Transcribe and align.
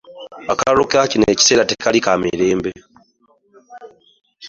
Akalulu 0.51 0.83
kaakino 0.91 1.25
ekisanja 1.33 1.67
tekaali 1.69 1.99
ka 2.05 2.13
mirembe. 2.21 2.71